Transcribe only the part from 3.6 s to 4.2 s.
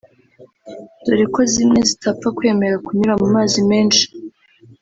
menshi